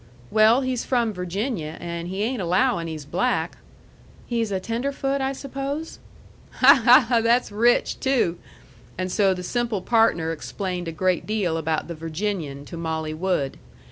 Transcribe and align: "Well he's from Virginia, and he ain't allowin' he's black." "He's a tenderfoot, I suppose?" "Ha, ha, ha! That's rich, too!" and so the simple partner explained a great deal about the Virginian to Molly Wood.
"Well 0.31 0.61
he's 0.61 0.83
from 0.83 1.13
Virginia, 1.13 1.77
and 1.79 2.07
he 2.07 2.23
ain't 2.23 2.41
allowin' 2.41 2.87
he's 2.87 3.05
black." 3.05 3.57
"He's 4.25 4.51
a 4.51 4.59
tenderfoot, 4.59 5.21
I 5.21 5.31
suppose?" 5.31 5.99
"Ha, 6.53 6.81
ha, 6.83 7.05
ha! 7.07 7.21
That's 7.21 7.51
rich, 7.51 7.99
too!" 7.99 8.39
and 8.97 9.11
so 9.11 9.35
the 9.35 9.43
simple 9.43 9.83
partner 9.83 10.31
explained 10.31 10.87
a 10.87 10.91
great 10.91 11.27
deal 11.27 11.55
about 11.55 11.87
the 11.87 11.93
Virginian 11.93 12.65
to 12.65 12.77
Molly 12.77 13.13
Wood. 13.13 13.57